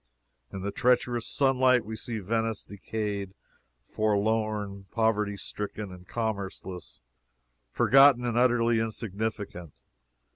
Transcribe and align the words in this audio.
In 0.51 0.61
the 0.61 0.71
treacherous 0.71 1.27
sunlight 1.27 1.85
we 1.85 1.95
see 1.95 2.17
Venice 2.17 2.65
decayed, 2.65 3.35
forlorn, 3.83 4.87
poverty 4.89 5.37
stricken, 5.37 5.91
and 5.91 6.07
commerceless 6.07 7.01
forgotten 7.71 8.25
and 8.25 8.35
utterly 8.35 8.79
insignificant. 8.79 9.73